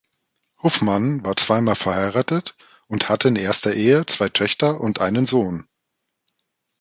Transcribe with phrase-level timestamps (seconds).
[0.63, 2.55] Huffman war zweimal verheiratet
[2.87, 5.69] und hatte in erster Ehe zwei Töchter und einen Sohn.